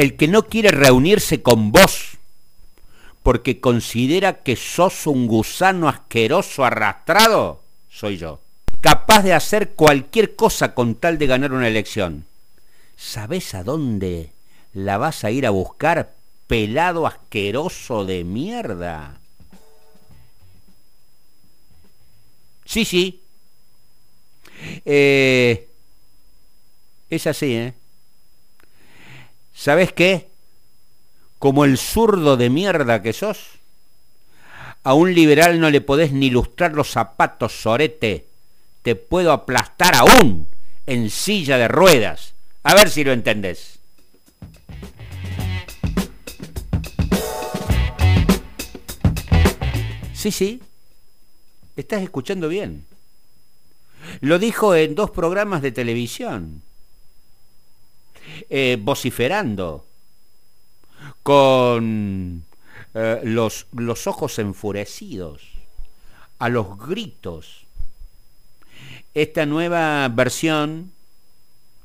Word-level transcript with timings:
El 0.00 0.16
que 0.16 0.28
no 0.28 0.46
quiere 0.46 0.70
reunirse 0.70 1.42
con 1.42 1.72
vos 1.72 2.16
porque 3.22 3.60
considera 3.60 4.42
que 4.42 4.56
sos 4.56 5.06
un 5.06 5.26
gusano 5.26 5.90
asqueroso 5.90 6.64
arrastrado, 6.64 7.60
soy 7.90 8.16
yo. 8.16 8.40
Capaz 8.80 9.20
de 9.24 9.34
hacer 9.34 9.72
cualquier 9.74 10.36
cosa 10.36 10.72
con 10.72 10.94
tal 10.94 11.18
de 11.18 11.26
ganar 11.26 11.52
una 11.52 11.68
elección. 11.68 12.24
¿Sabés 12.96 13.54
a 13.54 13.62
dónde 13.62 14.32
la 14.72 14.96
vas 14.96 15.22
a 15.22 15.32
ir 15.32 15.44
a 15.44 15.50
buscar, 15.50 16.14
pelado 16.46 17.06
asqueroso 17.06 18.06
de 18.06 18.24
mierda? 18.24 19.20
Sí, 22.64 22.86
sí. 22.86 23.22
Eh, 24.86 25.68
es 27.10 27.26
así, 27.26 27.54
¿eh? 27.54 27.74
¿Sabes 29.60 29.92
qué? 29.92 30.30
Como 31.38 31.66
el 31.66 31.76
zurdo 31.76 32.38
de 32.38 32.48
mierda 32.48 33.02
que 33.02 33.12
sos, 33.12 33.58
a 34.82 34.94
un 34.94 35.12
liberal 35.14 35.60
no 35.60 35.68
le 35.68 35.82
podés 35.82 36.12
ni 36.12 36.30
lustrar 36.30 36.72
los 36.72 36.88
zapatos, 36.88 37.60
sorete. 37.60 38.24
Te 38.80 38.94
puedo 38.94 39.32
aplastar 39.32 39.96
aún 39.96 40.46
en 40.86 41.10
silla 41.10 41.58
de 41.58 41.68
ruedas. 41.68 42.32
A 42.62 42.74
ver 42.74 42.88
si 42.88 43.04
lo 43.04 43.12
entendés. 43.12 43.80
Sí, 50.14 50.30
sí. 50.30 50.62
Estás 51.76 52.00
escuchando 52.00 52.48
bien. 52.48 52.86
Lo 54.22 54.38
dijo 54.38 54.74
en 54.74 54.94
dos 54.94 55.10
programas 55.10 55.60
de 55.60 55.70
televisión. 55.70 56.62
Eh, 58.48 58.78
vociferando. 58.80 59.86
Con 61.22 62.44
eh, 62.94 63.20
los, 63.24 63.66
los 63.72 64.06
ojos 64.06 64.38
enfurecidos. 64.38 65.42
A 66.38 66.48
los 66.48 66.78
gritos. 66.78 67.66
Esta 69.12 69.44
nueva 69.44 70.08
versión 70.08 70.92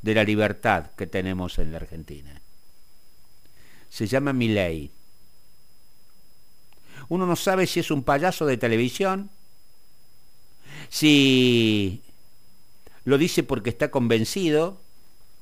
de 0.01 0.13
la 0.13 0.23
libertad 0.23 0.91
que 0.95 1.07
tenemos 1.07 1.57
en 1.57 1.71
la 1.71 1.77
Argentina. 1.77 2.39
Se 3.89 4.05
llama 4.05 4.33
Milei. 4.33 4.91
Uno 7.09 7.25
no 7.25 7.35
sabe 7.35 7.67
si 7.67 7.79
es 7.79 7.91
un 7.91 8.03
payaso 8.03 8.45
de 8.45 8.57
televisión, 8.57 9.29
si 10.89 12.01
lo 13.03 13.17
dice 13.17 13.43
porque 13.43 13.69
está 13.69 13.91
convencido 13.91 14.81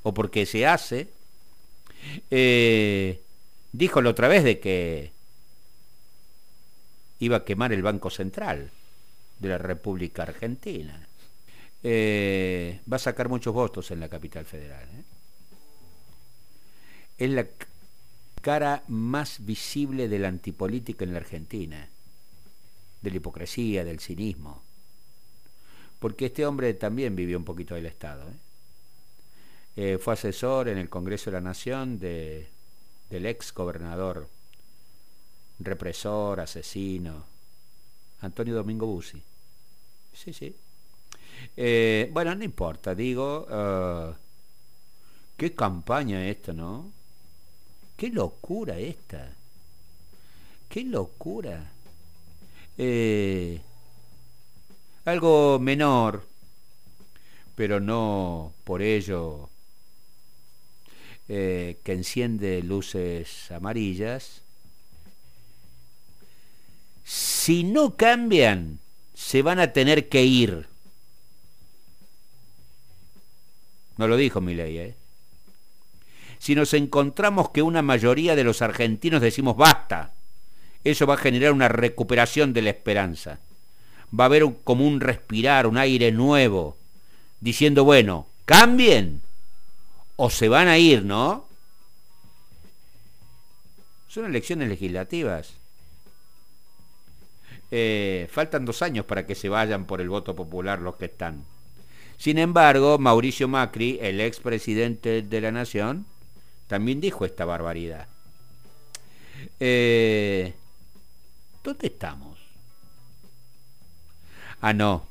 o 0.04 0.14
porque 0.14 0.46
se 0.46 0.68
hace. 0.68 1.10
Eh, 2.30 3.22
dijo 3.72 4.02
la 4.02 4.10
otra 4.10 4.28
vez 4.28 4.44
de 4.44 4.60
que 4.60 5.12
iba 7.20 7.38
a 7.38 7.46
quemar 7.46 7.72
el 7.74 7.82
Banco 7.82 8.10
Central 8.10 8.70
de 9.40 9.50
la 9.50 9.58
República 9.58 10.24
Argentina. 10.24 11.08
Eh, 11.82 12.80
va 12.92 12.96
a 12.98 13.00
sacar 13.00 13.28
muchos 13.30 13.54
votos 13.54 13.92
en 13.92 14.00
la 14.00 14.10
capital 14.10 14.46
federal. 14.46 14.84
¿eh? 14.84 15.04
Es 17.18 17.30
la 17.30 17.48
cara 18.42 18.84
más 18.88 19.46
visible 19.46 20.08
de 20.08 20.20
la 20.20 20.28
antipolítica 20.28 21.06
en 21.06 21.14
la 21.14 21.20
Argentina, 21.20 21.90
de 23.02 23.10
la 23.10 23.18
hipocresía, 23.18 23.86
del 23.86 24.00
cinismo. 24.00 24.62
Porque 26.00 26.26
este 26.26 26.46
hombre 26.46 26.74
también 26.74 27.16
vivió 27.16 27.38
un 27.38 27.46
poquito 27.46 27.76
del 27.76 27.86
Estado. 27.86 28.26
Fue 29.76 30.14
asesor 30.14 30.70
en 30.70 30.78
el 30.78 30.90
Congreso 30.90 31.32
de 31.32 31.38
la 31.38 31.42
Nación 31.42 32.00
de, 32.00 32.48
del 33.10 33.26
ex 33.26 33.54
gobernador, 33.54 34.28
represor, 35.60 36.40
asesino, 36.40 37.24
Antonio 38.22 38.56
Domingo 38.56 38.86
Bussi. 38.86 39.22
Sí, 40.14 40.34
sí. 40.34 40.56
Eh, 41.58 42.10
bueno, 42.12 42.34
no 42.36 42.44
importa, 42.44 42.96
digo, 42.96 43.48
uh, 43.50 44.14
qué 45.36 45.54
campaña 45.54 46.28
esta, 46.28 46.54
¿no? 46.54 46.92
Qué 47.98 48.10
locura 48.10 48.80
esta. 48.80 49.30
Qué 50.70 50.84
locura. 50.84 51.72
Eh, 52.78 53.62
algo 55.06 55.60
menor, 55.60 56.26
pero 57.56 57.80
no 57.80 58.54
por 58.64 58.82
ello 58.82 59.50
eh, 61.30 61.78
que 61.84 61.94
enciende 61.94 62.62
luces 62.62 63.52
amarillas. 63.52 64.42
Si 67.04 67.64
no 67.64 67.96
cambian, 67.96 68.80
se 69.14 69.42
van 69.42 69.60
a 69.60 69.74
tener 69.74 70.10
que 70.10 70.24
ir. 70.24 70.68
No 73.98 74.08
lo 74.08 74.18
dijo 74.18 74.42
mi 74.42 74.54
ley, 74.56 74.78
¿eh? 74.78 74.96
Si 76.40 76.56
nos 76.56 76.74
encontramos 76.74 77.52
que 77.52 77.62
una 77.62 77.82
mayoría 77.82 78.36
de 78.36 78.44
los 78.44 78.62
argentinos 78.62 79.22
decimos 79.22 79.56
basta, 79.56 80.14
eso 80.84 81.08
va 81.08 81.14
a 81.14 81.18
generar 81.18 81.54
una 81.54 81.70
recuperación 81.70 82.52
de 82.52 82.62
la 82.64 82.72
esperanza. 82.72 83.40
Va 84.18 84.26
a 84.26 84.28
haber 84.28 84.46
como 84.66 84.86
un 84.86 85.00
respirar, 85.00 85.68
un 85.68 85.78
aire 85.78 86.12
nuevo, 86.12 86.76
diciendo, 87.40 87.86
bueno, 87.86 88.28
cambien 88.44 89.22
o 90.16 90.30
se 90.30 90.50
van 90.50 90.68
a 90.68 90.78
ir, 90.78 91.04
¿no? 91.04 91.48
Son 94.08 94.26
elecciones 94.26 94.70
legislativas. 94.70 95.54
Eh, 97.72 98.28
faltan 98.32 98.66
dos 98.66 98.84
años 98.84 99.06
para 99.06 99.26
que 99.26 99.34
se 99.34 99.50
vayan 99.50 99.86
por 99.86 100.00
el 100.00 100.10
voto 100.10 100.36
popular 100.36 100.80
los 100.80 100.96
que 100.98 101.06
están. 101.06 101.46
Sin 102.18 102.38
embargo, 102.38 103.00
Mauricio 103.00 103.48
Macri, 103.48 103.98
el 104.02 104.22
expresidente 104.22 105.24
de 105.24 105.42
la 105.42 105.52
Nación, 105.52 106.06
también 106.68 107.02
dijo 107.02 107.26
esta 107.26 107.46
barbaridad. 107.46 108.08
Eh, 109.60 110.54
¿Dónde 111.64 111.88
estamos? 111.88 112.38
Ah, 114.62 114.74
no. 114.74 115.06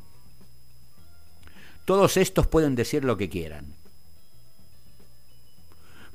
Todos 1.85 2.17
estos 2.17 2.47
pueden 2.47 2.77
decir 2.77 3.05
lo 3.05 3.17
que 3.17 3.29
quieran. 3.29 3.75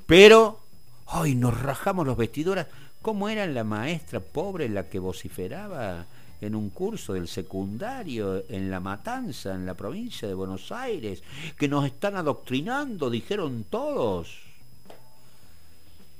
Pero, 0.08 0.58
ay, 1.06 1.34
nos 1.34 1.60
rajamos 1.60 2.06
los 2.06 2.16
vestiduras. 2.16 2.66
¿Cómo 3.02 3.28
era 3.28 3.46
la 3.46 3.62
maestra 3.62 4.20
pobre 4.20 4.66
la 4.70 4.88
que 4.88 4.98
vociferaba 4.98 6.06
en 6.40 6.54
un 6.54 6.70
curso 6.70 7.12
del 7.12 7.28
secundario 7.28 8.42
en 8.48 8.70
La 8.70 8.80
Matanza, 8.80 9.54
en 9.54 9.66
la 9.66 9.74
provincia 9.74 10.26
de 10.26 10.32
Buenos 10.32 10.72
Aires, 10.72 11.22
que 11.58 11.68
nos 11.68 11.84
están 11.84 12.16
adoctrinando, 12.16 13.10
dijeron 13.10 13.66
todos. 13.68 14.38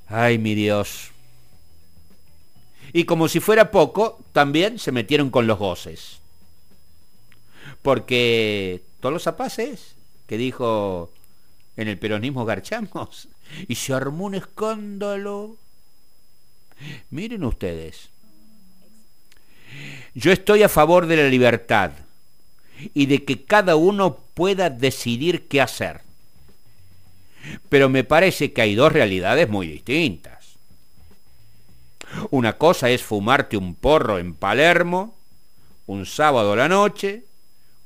Ay, 0.06 0.36
mi 0.36 0.54
Dios. 0.54 1.12
Y 2.92 3.04
como 3.04 3.26
si 3.26 3.40
fuera 3.40 3.70
poco, 3.70 4.20
también 4.32 4.78
se 4.78 4.92
metieron 4.92 5.30
con 5.30 5.46
los 5.46 5.58
goces. 5.58 6.18
Porque 7.80 8.82
todos 9.00 9.14
los 9.14 9.22
zapaces 9.22 9.94
que 10.26 10.36
dijo 10.36 11.10
en 11.78 11.86
el 11.86 11.96
peronismo 11.96 12.44
garchamos 12.44 13.28
y 13.68 13.74
se 13.76 13.94
armó 13.94 14.26
un 14.26 14.34
escándalo. 14.34 15.56
Miren 17.10 17.44
ustedes, 17.44 18.10
yo 20.14 20.30
estoy 20.30 20.62
a 20.62 20.68
favor 20.68 21.06
de 21.06 21.16
la 21.16 21.28
libertad 21.28 21.92
y 22.94 23.06
de 23.06 23.24
que 23.24 23.44
cada 23.44 23.76
uno 23.76 24.18
pueda 24.34 24.70
decidir 24.70 25.48
qué 25.48 25.60
hacer. 25.60 26.02
Pero 27.68 27.88
me 27.88 28.04
parece 28.04 28.52
que 28.52 28.62
hay 28.62 28.74
dos 28.74 28.92
realidades 28.92 29.48
muy 29.48 29.66
distintas. 29.66 30.58
Una 32.30 32.58
cosa 32.58 32.90
es 32.90 33.02
fumarte 33.02 33.56
un 33.56 33.74
porro 33.74 34.18
en 34.18 34.34
Palermo, 34.34 35.16
un 35.86 36.06
sábado 36.06 36.52
a 36.52 36.56
la 36.56 36.68
noche, 36.68 37.24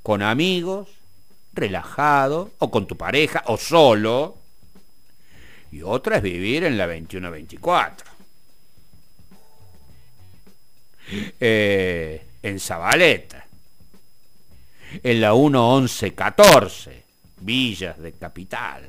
con 0.02 0.22
amigos, 0.22 0.88
relajado, 1.52 2.52
o 2.58 2.70
con 2.70 2.87
tu 2.87 2.96
pareja, 2.96 3.43
o 3.46 3.56
solo. 3.56 4.38
Y 5.70 5.82
otra 5.82 6.16
es 6.16 6.22
vivir 6.22 6.64
en 6.64 6.76
la 6.76 6.87
21-24. 6.87 8.12
Eh, 11.40 12.26
en 12.43 12.58
Zabaleta, 12.58 13.46
en 15.02 15.20
la 15.20 15.34
11114, 15.34 17.02
Villas 17.40 17.98
de 17.98 18.12
Capital, 18.12 18.88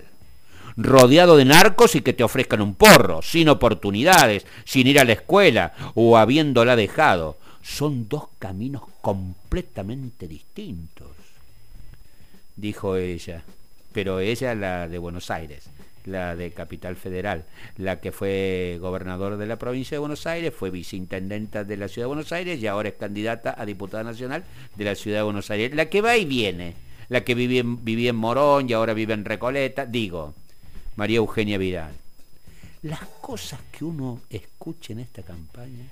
rodeado 0.77 1.37
de 1.37 1.45
narcos 1.45 1.95
y 1.95 2.01
que 2.01 2.13
te 2.13 2.23
ofrezcan 2.23 2.61
un 2.61 2.75
porro, 2.75 3.21
sin 3.21 3.49
oportunidades, 3.49 4.45
sin 4.65 4.87
ir 4.87 4.99
a 4.99 5.05
la 5.05 5.13
escuela 5.13 5.73
o 5.95 6.17
habiéndola 6.17 6.75
dejado. 6.75 7.37
Son 7.61 8.09
dos 8.09 8.27
caminos 8.39 8.83
completamente 9.01 10.27
distintos, 10.27 11.07
dijo 12.55 12.95
ella, 12.95 13.43
pero 13.91 14.19
ella 14.19 14.55
la 14.55 14.87
de 14.87 14.97
Buenos 14.97 15.31
Aires, 15.31 15.69
la 16.05 16.35
de 16.35 16.51
Capital 16.51 16.95
Federal. 16.95 17.45
La 17.77 17.99
que 17.99 18.11
fue 18.11 18.77
gobernador 18.81 19.37
de 19.37 19.45
la 19.45 19.57
provincia 19.57 19.95
de 19.95 19.99
Buenos 19.99 20.27
Aires, 20.27 20.53
fue 20.53 20.69
viceintendenta 20.69 21.63
de 21.63 21.77
la 21.77 21.87
Ciudad 21.87 22.05
de 22.05 22.13
Buenos 22.13 22.31
Aires 22.31 22.61
y 22.61 22.67
ahora 22.67 22.89
es 22.89 22.95
candidata 22.95 23.55
a 23.57 23.65
diputada 23.65 24.03
nacional 24.03 24.43
de 24.75 24.85
la 24.85 24.95
Ciudad 24.95 25.19
de 25.19 25.23
Buenos 25.23 25.49
Aires. 25.51 25.73
La 25.75 25.89
que 25.89 26.01
va 26.01 26.17
y 26.17 26.25
viene, 26.25 26.75
la 27.09 27.23
que 27.23 27.35
vivía 27.35 27.61
en, 27.61 27.83
vivía 27.83 28.09
en 28.09 28.15
Morón 28.15 28.69
y 28.69 28.73
ahora 28.73 28.93
vive 28.93 29.13
en 29.13 29.25
Recoleta, 29.25 29.85
digo, 29.85 30.33
María 30.95 31.17
Eugenia 31.17 31.57
Vidal. 31.57 31.93
Las 32.83 32.99
cosas 33.21 33.61
que 33.71 33.85
uno 33.85 34.21
escucha 34.29 34.91
en 34.91 34.99
esta 34.99 35.23
campaña 35.23 35.85